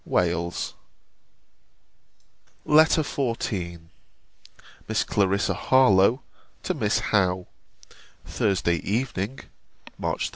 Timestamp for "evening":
8.77-9.39